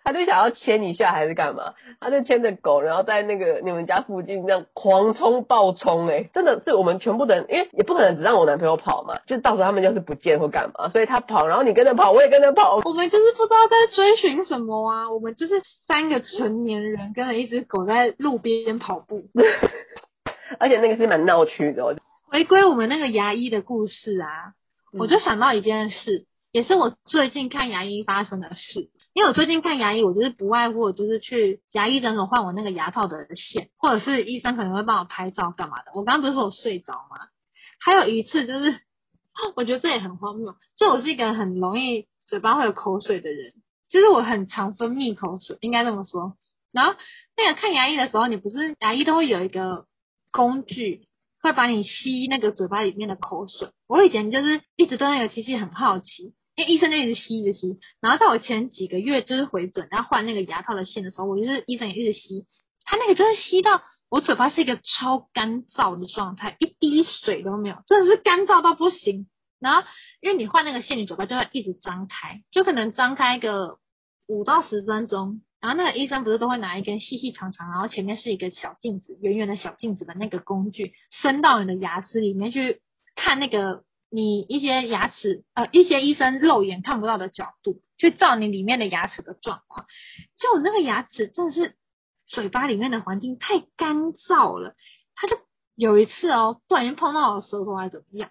[0.04, 12.82] 他就想要牵一下还是干嘛，他就牵着狗，然后在那个你们家附近这样狂冲暴冲，哎，真的是我们全部的人，因为也不可能只让我男朋友跑嘛，就到时候他们就是不见或干嘛，所以他跑，然后你跟着跑，我也跟着跑。
[12.84, 15.54] 我们就是不知道在追寻什么啊，我们就是
[15.88, 19.24] 三个成年人跟着一只狗在路边跑步。
[20.60, 21.98] 而且那个是蛮闹区的。
[22.30, 24.54] 回归我们那个牙医的故事啊，
[24.92, 28.90] 嗯、我就想到一件事，也是我最近看牙医发生的事。
[29.14, 35.92] 因为我最近看牙医，我就是不外乎就是去牙医诊所换我那个牙套的线，或者是医生可能会帮我拍照干嘛的。
[35.96, 37.18] 我刚刚不是说我睡着吗？
[37.80, 38.80] 还有一次就是，
[39.56, 43.54] 我觉得这也很荒谬，就我是一个很容易嘴巴会有口水的人，
[43.90, 46.36] 就是我很常分泌口水，应该这么说。
[46.72, 46.94] 然后
[47.36, 49.87] 那个看牙医的时候，你不是牙医都会有一个。
[50.38, 51.08] 工具
[51.42, 53.70] 会把你吸那个嘴巴里面的口水。
[53.88, 57.80] 我以前就是一直对那个机器很好奇，因为医生就一直吸一直吸。
[58.00, 62.46] 然后在我前几个月就是回诊然后换那个牙套的线的时候，我就是医生也一直吸，
[62.86, 69.28] 他那个真的吸到我嘴巴是一个超干燥的状态，一滴水都没有，真的是干燥到不行。
[69.60, 69.88] 然后
[70.22, 73.80] 因为你换那个线，你嘴巴就会一直张开，就可能张开个
[74.28, 75.42] 五到十分钟。
[75.60, 82.80] 然后那个医生不是都会拿一根细细长长，然后前面是一个小镜子，圆圆的小镜子的那个工具，伸到你的牙齿里面去
[83.16, 89.88] 看那个你一些牙齿，呃，一些医生肉眼看不到的角度，去照你里面的牙齿的状况。
[90.38, 91.76] 就我那个牙齿真的是
[92.28, 94.76] 嘴巴里面的环境太干燥了，
[95.16, 95.38] 他就
[95.76, 98.30] 有一次哦，不小心碰到我的舌头还是怎么样，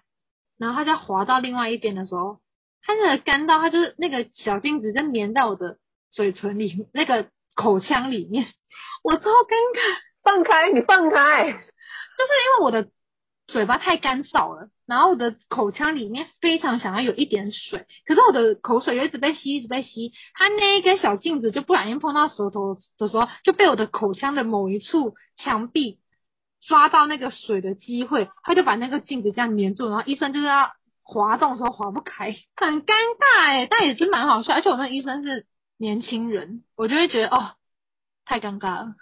[0.57, 2.39] 然后他在滑到另外一边的时候，
[2.81, 5.77] 他那个干到，他就是那个小镜子就粘在我的。
[6.11, 8.45] 嘴唇里那个口腔里面，
[9.03, 10.07] 我超尴尬。
[10.23, 11.43] 放开，你放开。
[11.45, 12.89] 就是因为我的
[13.47, 20.11] 嘴巴太干燥了，然后我的口腔里面非常想要有一点水，可是我的口水又一直被吸，一直被吸。
[20.33, 25.99] 它那一根小镜子就不小心碰到舌头的时候，就被我的口腔的某一处墙壁
[26.61, 34.55] 抓到那个水的机会，他就把那个镜子这样粘住，然后医生就是要滑动的时候滑不开，很尴尬哎，但也是蛮好笑。
[34.55, 35.45] 而且我那医生是。
[35.77, 37.55] 年轻人，我就会觉得哦，
[38.25, 38.95] 太尴尬了。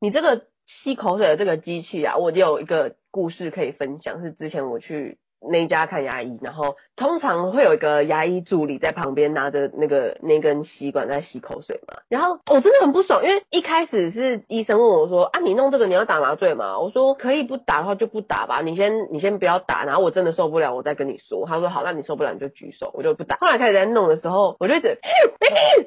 [0.00, 5.18] 你这个吸口水的这个机器啊，我就有一个故事可以分享，是之前我去。
[5.46, 11.94] 那家看牙医，然后通常会有一个牙医助理在旁边拿着那个那根吸管在吸口水嘛。
[12.08, 16.80] 然后我真的很不爽，因为一开始是医生问我说啊，你弄这个你要打麻醉吗？
[16.80, 21.46] 我说可以不打的话就不打吧，你先你先不要打，然后我真的受不了我再跟你说。
[21.46, 23.36] 他说好，那你受不了你就举手，我就不打。
[23.40, 24.98] 后来开始在弄的时候，我就一直，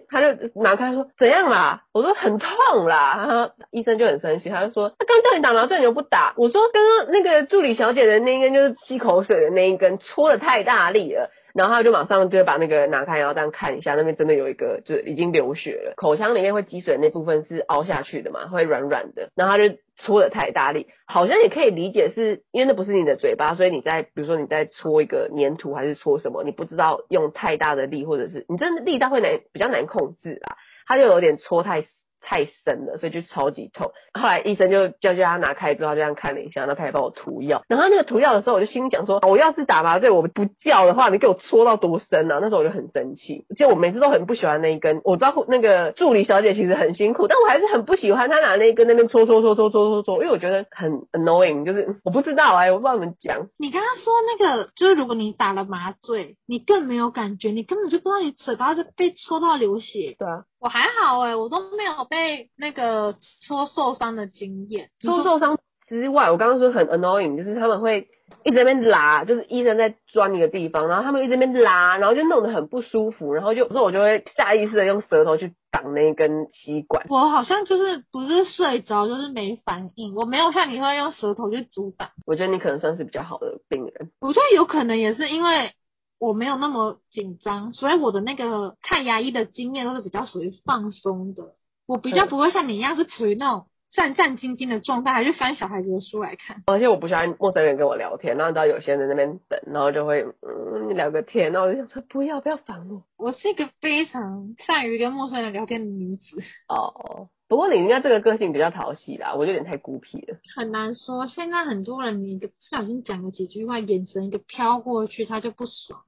[0.09, 1.83] 他就拿开说怎样啦？
[1.93, 3.15] 我说很痛啦。
[3.17, 6.33] 然后医生就很生气，他就说他刚叫你打麻醉你又不打。
[6.37, 9.57] 我说刚刚那个助理小姐的那一根就是吸口水的。
[9.57, 15.93] 那一根戳的太大力了，然后他就马上就把那个拿开，然后这样看一下，那边真的有一个，就是已经流血了。
[15.95, 19.29] 口腔里面会积水那部分是凹下去的嘛，会软软的。
[19.36, 30.57] 然后他就搓的太大力，好像也可以理解是因为那不是你的嘴巴，所以你在比如说你在搓一个粘土还是搓什么，你不知道用太大的力，或者是你真的力道会难比较难控制啊，
[30.88, 31.86] 他就有点搓太。
[32.21, 33.91] 太深了，所以就超级痛。
[34.13, 37.62] 后来医生就叫叫他拿开之后，这样看了一下，然后他也帮我涂药。
[37.67, 42.39] 然后那个涂药的时候，我就心想说，我要是打麻醉我不叫的话，你给我戳到多深啊？
[42.41, 43.45] 那时候我就很生气。
[43.49, 45.01] 其实我每次都很不喜欢那一根。
[45.03, 51.65] 我知道那个助理小姐其实很辛苦，但我还是很不喜欢她拿那一根那边戳戳戳戳戳戳戳，因为我觉得很 annoying。
[51.65, 53.47] 就是我不知道哎、我不知道怎么讲。
[53.58, 60.15] 你刚刚说那个，就是如果你打了麻醉，你更没有感觉，你根本就不知道你嘴巴就被戳到流血。
[60.17, 60.43] 对啊。
[60.59, 63.15] 我还好哎、欸，我都没有被那个
[63.45, 64.89] 戳受伤的经验。
[65.01, 68.07] 戳受伤之外，我刚刚说很 annoying，就是他们会
[68.43, 77.05] 一直在那边拉，就是医生在钻一个地方，然后他们一直在那边拉，然后就弄得很不舒服，然后就，有时候我就会下意识的用舌头去挡那根吸管。
[77.09, 82.09] 我好像就是不是睡着，就是没反应，我没有像你会用舌头去阻挡。
[82.25, 84.11] 我觉得你可能算是比较好的病人。
[84.19, 85.71] 我觉得有可能也是因为。
[86.19, 91.53] 我没有那么紧张，所以我的那个看牙医的经验都是比较属于放松的。
[91.86, 96.63] 我比较不会像你一样是处于那种战战兢兢的状态，还是翻小孩子的书来看。
[96.65, 103.03] 而且我不喜欢陌生人跟我聊天，然后你知道有些人在那边等，然后就会嗯聊个天，然后我就想说不要不要烦我。
[103.17, 106.25] 我是一个非常善于跟陌生人聊天的女子。
[106.67, 107.30] 哦。
[107.47, 110.38] 不过你应该这个个性比较讨喜啦，我有点太孤僻了。
[110.55, 116.01] 很难说，现在很多人你一个不小心讲了几句话，眼神一个飘过去，他就不爽。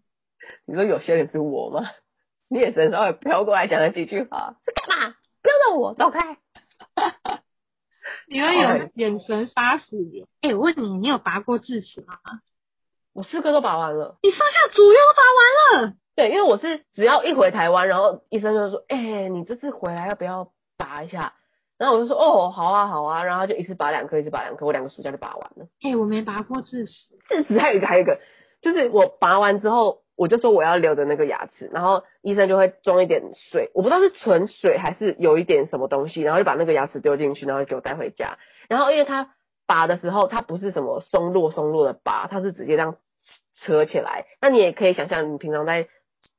[0.66, 1.90] 你说有些人是我吗？
[2.50, 5.16] 你眼神稍微飘过来讲了几句话，是干嘛？
[5.42, 6.38] 不要动我，走开！
[8.28, 10.28] 你会有眼神杀死人。
[10.42, 12.18] 哎、欸，我问你，你有拔过智齿吗？
[13.14, 14.18] 我四个都拔完了。
[14.24, 15.96] 你上下左右都拔完了？
[16.16, 20.52] 对，因为我是只要一回台湾，然后医生就说，哎、欸，你这次回来要不要？
[20.80, 21.34] 拔一下，
[21.78, 25.66] 然后我就说哦，好啊好啊，然后就一次拔两颗，一次拔两颗，我两个暑假就拔完了。
[25.84, 26.92] 哎、欸，我没拔过智齿，
[27.28, 28.20] 智齿还有一个还有一个，
[28.62, 38.38] 就是我拔完之后，我就说我要留的那个牙齿，然后医生就会装一点水，我不知道是纯水还是有一点什么东西，然后就把那个牙齿丢进去，然后就给我带回家。
[38.68, 39.36] 然后因为他
[39.68, 42.98] 拔的时候，他不是什么松落松落的拔，他是直接这样
[43.54, 44.26] 扯起来。
[44.42, 45.88] 那你也可以想象，你平常在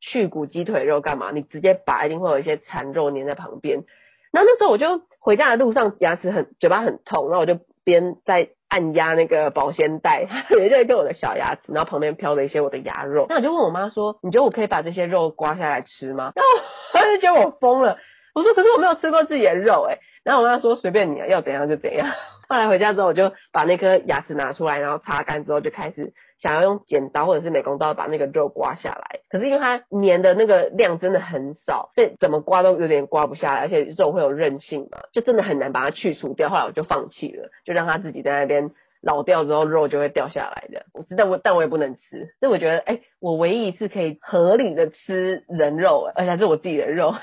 [0.00, 1.30] 去骨鸡腿肉干嘛？
[1.30, 3.84] 你直接拔，一定会有一些残肉粘在旁边。
[4.32, 13.26] 然后那时候我就回家的路上，牙齿很嘴巴很痛，然后我就边在按压那个保鲜袋， 有一个我的小牙齿，然后旁边飘了一些我的牙肉。
[13.28, 16.62] 那我就问我妈说：“你觉得我可以把这些肉刮下来吃吗？”然后
[16.92, 17.98] 她就觉得我疯了。
[18.34, 22.06] 我说：“可是我没有吃过自己的肉哎。”然后我妈说：“随便你啊，要怎样就怎样。”
[22.48, 26.12] 后来回家之后，我就把那颗牙齿拿出来，然后擦干之后就开始。
[26.40, 36.48] 想要用剪刀或者是美工刀把那个肉刮下来，可是因为它粘的那个量真的很少，所以怎么刮都有点刮不下来，而且肉会有韧性嘛，就真的很难把它去除掉。
[36.48, 38.70] 后来我就放弃了，就让它自己在那边
[39.02, 40.86] 老掉之后肉就会掉下来的。
[40.94, 47.14] 我知道我但我也不能吃，所以我觉得哎、我唯一一次可以合理的吃人肉，而且还是我自己的肉。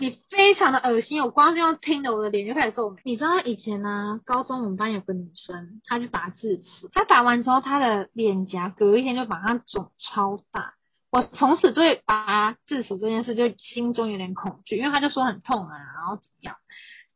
[0.00, 3.00] 你非常的恶心，我光是用听的，我的脸就开始皱眉。
[3.04, 10.74] 你知道以前呢、啊，高中我们班有个女生，她去拔智齿，她拔完之后，她的脸颊隔一天就马上肿超大。
[11.10, 16.56] 我从此对拔智齿这件事就心中有点恐惧，因为她就说很痛啊，然后怎么样，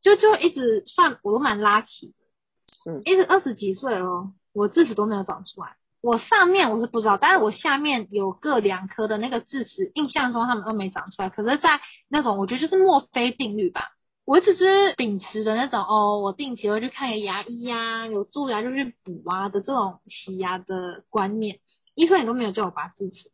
[0.02, 5.76] 就就一直算我都蛮 lucky 的，嗯，一直二十几岁哦，我智齿都没有长出来。
[6.02, 11.28] 我上面我是不知道，但是我下面有各两颗的那个智齿，印象中他们都没长出来。
[11.30, 13.92] 可是，在那种我觉得就是墨菲定律吧，
[14.24, 21.60] 我只是秉持的那种哦，我定期会去看个牙医呀、有蛀牙就去补啊的这种洗牙的观念。
[21.94, 23.30] 医生也都没有叫我拔智齿，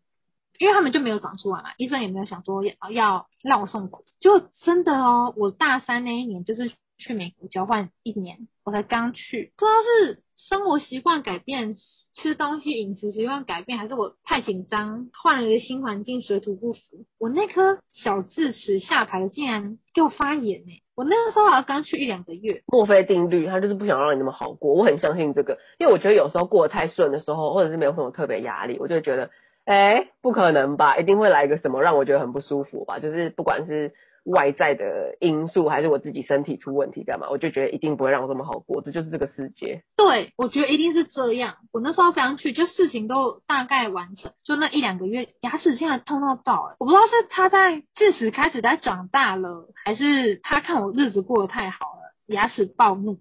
[0.59, 1.71] 因为他们就没有长出来嘛。
[1.79, 11.75] 医生也没有想说要要让我受苦，就真的哦，我大三那一年就是去美国交换一年，我才刚去，不知道是生活习惯改变。
[12.21, 16.81] 吃东西饮食习惯改变，还是我太紧张，换了一个新环境，水土不服。
[17.21, 20.83] 我那颗小智齿下排竟然给我发炎呢！
[20.97, 22.63] 我那个时候好像刚去一两个月。
[22.67, 24.75] 墨菲定律，他就是不想让你那么好过。
[24.75, 29.31] 我很相信这个，因为我觉得有时候过得太顺的时候，或者是没有什么特别压力，我就觉得，
[29.65, 32.99] 哎，不可能吧，一定会来一个什么让我觉得很不舒服吧。
[32.99, 33.93] 就是不管是。
[34.29, 37.29] 外在的因素还是我自己身体出问题干嘛？
[37.31, 39.83] 我就觉得一定不会让我这么好过，这就是这个世界。
[39.97, 41.57] 对，我觉得一定是这样。
[41.73, 46.77] 我那时候刚去，就事情都大概完成，就那一两个月，牙齿现在痛到爆。
[46.79, 53.21] 我不知道是他在智齿开始在长大了，还是他看我日子过得太好了，牙齿暴怒。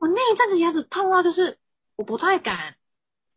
[0.00, 1.58] 我那一阵子牙齿痛到就是
[1.96, 2.74] 我不太敢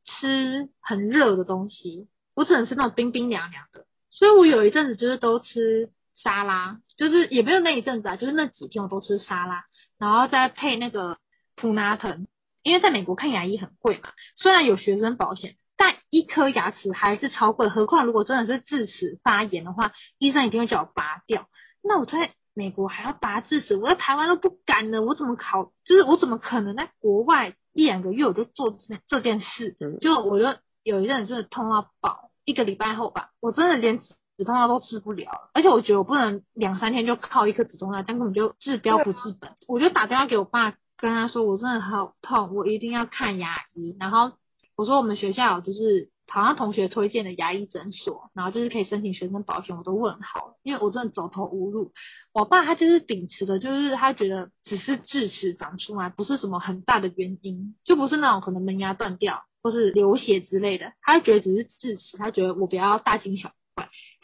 [0.06, 3.86] 吃很热的东西，我只能吃那种冰冰凉凉的。
[4.10, 6.80] 所以我有一阵子就是都吃沙拉。
[6.98, 9.66] 就是也没有那一阵子啊，就是那几天我都吃沙拉，
[10.00, 11.18] 然后再配那个
[11.56, 12.28] 普拿疼，
[12.64, 21.50] 因为在美国看牙医很贵嘛，虽然有学生保险，但一颗牙齿还是超贵，何况如果真的是智齿发炎的话，医生一定会叫我拔掉。
[21.84, 25.74] 那我在美国还要拔智齿，我在台湾都不敢了，我怎么考？
[25.86, 29.76] 就是我怎么可能在国外一两个月我就做这这件事？
[30.00, 34.00] 就我就有一阵子真的痛到爆，一个礼拜后吧，我真的连。
[34.38, 39.52] 止痛药都治不了，而且我觉得我不能两三天就靠一颗止痛药，这样根本就治标不治本。
[39.68, 43.96] 我就打电话给我爸，跟他说我真的好痛，我一定要看牙医。
[44.00, 44.34] 然后
[44.76, 51.94] 我说我们学校就是好像同学推荐的牙医诊所，然后就是可以申请学生保险，我都问好，因为我真的走投无路。
[52.34, 63.52] 我爸他就是秉持的，就是他觉得只是智齿长出来，不是什么很大的原因，就不是那种可能门牙断掉或是流血之类的，他就觉得只是智齿，他觉得我不要大惊小。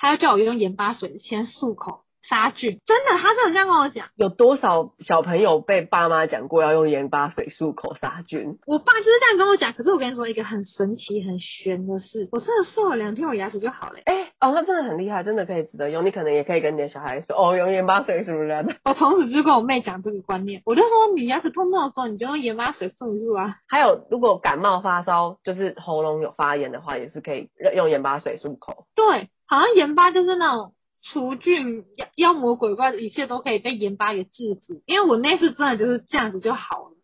[0.02, 4.08] 他要叫我用盐巴水先漱口，杀菌，真的，他真的这样跟我讲。
[4.16, 8.58] 有多少小朋友被爸妈讲过要用盐巴水漱口杀菌？
[8.66, 9.74] 我爸就是这样跟我讲。
[9.74, 14.00] 可是我跟你说一个很神奇、很玄的事，我真的漱了两天，我牙齿就好了。
[14.06, 16.04] 哎、欸，哦，那真的很厉害，真的可以值得用。
[16.04, 18.50] 你可能也可以跟你的小孩说，哦，用盐巴水是不是？
[18.86, 23.58] 我从此就跟我妹讲这个观念，我就说你牙齿痛痛的时候，你就用盐巴水漱一漱啊。
[23.68, 28.88] 还有，如果感冒发烧，就是喉咙有发炎的话，也是可以用盐巴水漱口。
[28.96, 30.74] 对，好像盐巴就是那种。
[31.04, 36.96] 除菌妖妖魔鬼怪的一切都可以被盐巴给制服，因为我那次真的就是这样子就好了，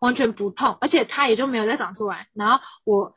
[0.00, 2.28] 完全不痛，而且它也就没有再长出来。
[2.32, 3.14] 然后我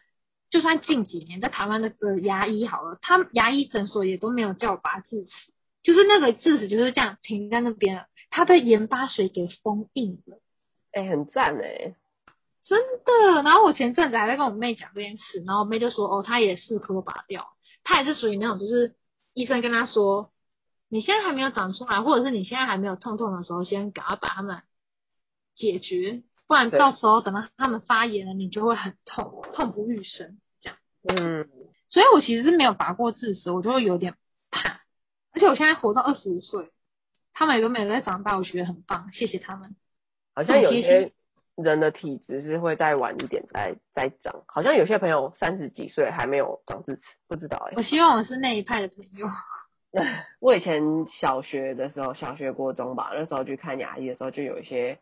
[0.49, 10.39] 就算近几年在台湾那个牙医好了，他牙医诊所也都没有叫我拔智齿，就是那个智齿就是这样停在那边了，它被盐巴水给封印了。
[10.91, 11.95] 哎、欸，很赞哎，
[12.65, 13.41] 真的。
[13.41, 17.54] 然后我前阵子还在跟我妹讲这件事，然后我妹就说，哦，她也四颗拔掉，
[17.85, 18.93] 她也是属于那种就是。
[19.37, 20.31] 医生跟他说
[20.87, 24.63] ：“你现在还没有长出来，或者是你现在还没有痛痛的时候，先赶快把他们
[25.57, 30.77] 解决，不然到时候等到他们发炎了，你就会很痛，痛不欲生。”这样。
[31.03, 31.49] 嗯。
[31.89, 34.15] 所以我其实是没有拔过智齿，我就会有点
[34.51, 34.85] 怕。
[35.33, 36.71] 而且我现在活到二十五岁，
[37.33, 39.75] 他们也都没有在长大，我觉得很棒，谢谢他们。
[40.33, 41.11] 好像有些
[41.55, 47.77] 人的体质是会再晚一点再再长，好像有些朋友三十几岁还没有长智齿，不知道哎、欸。
[47.77, 49.25] 我希望我是那一派的朋友。
[50.41, 54.99] 我以前小学的时候，小学国中吧，那时候去看牙医的时候，就有一些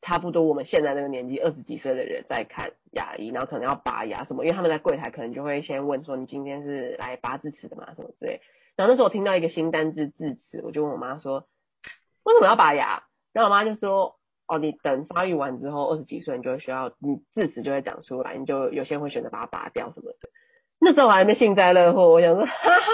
[0.00, 7.94] 差不多我们现在那个年纪二十几岁的人在看牙医，然后可能要拔牙什么，因为他们在柜台可能就会先问说，你今天是来拔智齿的嘛？
[7.94, 8.40] 什么之类。
[8.74, 11.46] 然后那时候我听到一个新单字智齿，我就问我妈说，
[12.24, 13.04] 为什么要拔牙？
[13.32, 14.16] 然后我妈就说。
[14.50, 20.28] 哦，你等发育完之后，二十几岁你就会需要，你智齿就会长出来，你就有些人会选择把它拔掉什么的。
[20.80, 22.86] 那时候我还没幸灾乐祸，我想说，哈哈，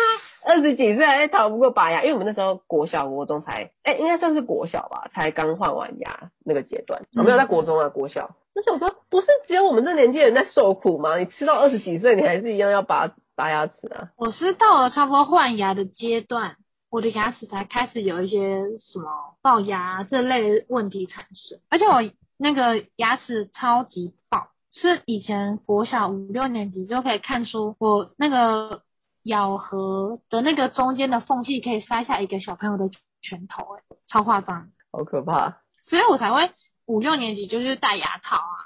[0.44, 8.36] 二十几岁还逃不过拔牙，因为我们那时候国小国中才，哎、应该算是国小吧，才刚换完牙那个阶段，我、没有在国中啊，国小。
[8.54, 11.16] 那时候我说，不是只有我们这年纪人在受苦吗？
[11.16, 14.10] 你吃到二十几岁，你还是一样要拔拔牙齿啊。
[14.16, 16.56] 我是到了差不多换牙的阶段。
[16.96, 22.00] 我的牙齿才开始有一些什么龅牙这类问题产生，而且我
[22.38, 28.80] 那个牙齿超级龅，是以前国小五六年级就可以看出我那个
[29.24, 32.88] 咬合的那个中间的缝隙可以塞下一个小朋友的
[33.20, 36.50] 拳头，哎，超夸张，好可怕，所以我才会
[36.86, 38.56] 五六年级就是戴牙套啊，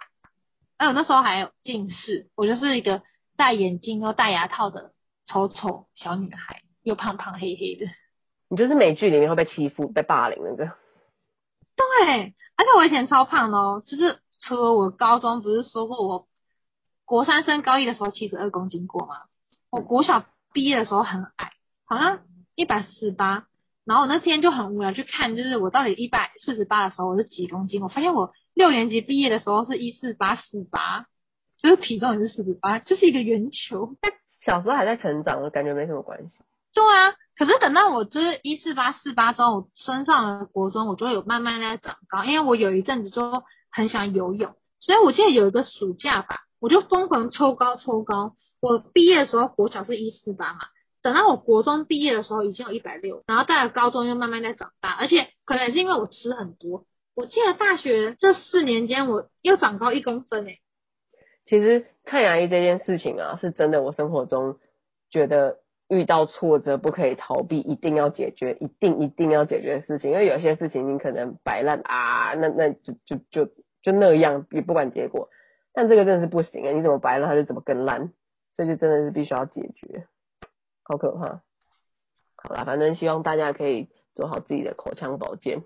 [0.76, 3.02] 哎，我那时候还有近视，我就是一个
[3.36, 4.92] 戴眼镜又戴牙套的
[5.26, 7.90] 丑丑小女孩，又胖胖黑黑的。
[8.50, 10.64] 你就是美剧里面会被欺负、被霸凌那个。
[11.76, 16.26] 对，而且我以前超胖的哦，就是除了我高中不是说过我
[17.04, 19.22] 国三升高一的时候七十二公斤过吗？
[19.70, 21.52] 我国小毕业的时候很矮，
[21.86, 22.22] 好像
[22.56, 23.46] 一百四十八。
[23.84, 27.80] 然后我那天就很无聊去看，就是我到底一百四十八的时候我是几公斤？
[27.80, 31.06] 我发现我六年级毕业的时候是一四八四八，
[31.56, 33.96] 就是体重也是四十八，就是一个圆球。
[34.00, 34.12] 但
[34.44, 36.30] 小时候还在成长，我感觉没什么关系。
[36.74, 37.14] 对啊。
[37.40, 42.22] 可是等到我就是一四八四八之后，我升上了国中，我就会有慢慢在长高。
[42.22, 48.34] 因为我有一阵子就很喜欢游泳，所以我记得有一个暑假吧，我就疯狂抽高抽高。
[48.60, 50.58] 我毕业的时候国小是一四八嘛，
[51.00, 56.84] 等到我国中毕业的时候已经有一百六，然后到了高中又慢慢在长大，而且可能也是因为我吃很多。
[57.16, 60.58] 我记得大学这四年间我又长高一公分诶。
[61.46, 64.58] 其实看牙医这件事情啊，是真的，我生活中
[65.10, 65.56] 觉得。
[65.90, 70.12] 遇到挫折不可以逃避，一定要解决，一定一定要解决的事情。
[70.12, 73.46] 因为有些事情你可能摆烂啊，那那就就就
[73.82, 75.28] 就那样，也不管结果。
[75.72, 76.72] 但这个真的是不行啊！
[76.72, 78.12] 你怎么摆烂，它就怎么更烂，
[78.52, 80.06] 所以就真的是必须要解决，
[80.82, 81.42] 好可怕。
[82.36, 85.62] 好啦，反正希望大家可以做好自己的口腔保健。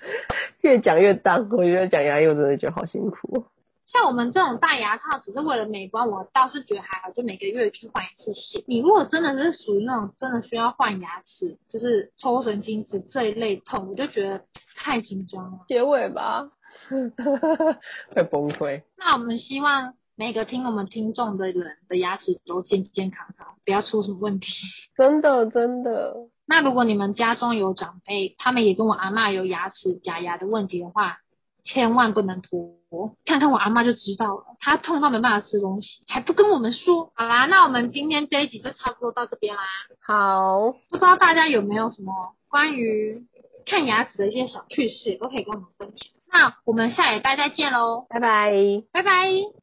[0.60, 3.46] 越讲越当，我觉得讲牙医我真的觉得好辛苦。
[3.94, 8.64] 像我们这种戴牙套只是为了美观，我倒是觉得还好，就每个月去换一次血。
[8.66, 15.60] 你如果真的是属于那种真的需要换牙齿，就是抽神经质这一类痛，我就觉得太紧张了。
[15.68, 16.50] 结尾吧，
[18.10, 18.82] 会崩溃。
[18.98, 24.48] 那我们希望每个听我们听众的人的牙齿都健健康康，不要出什么问题。
[24.96, 26.16] 真的真的。
[26.46, 31.18] 那如果你们家中有长辈，他们也跟我阿嬷有牙齿假牙的问题的话，
[31.64, 32.76] 千万不能拖，
[33.24, 34.44] 看看我阿妈就知道了。
[34.60, 37.10] 她痛到没办法吃东西，还不跟我们说。
[37.14, 39.62] 好啦，那我们今天这一集就差不多到这边啦。
[40.06, 42.12] 好，不知道大家有没有什么
[42.48, 43.26] 关于
[43.66, 46.12] 看牙齿的一些小趣事，都可以跟我们分享。
[46.30, 48.52] 那我们下礼拜再见喽，拜拜，
[48.92, 49.28] 拜拜。